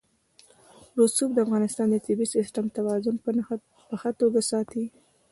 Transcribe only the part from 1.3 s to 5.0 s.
د افغانستان د طبعي سیسټم توازن په ښه توګه ساتي.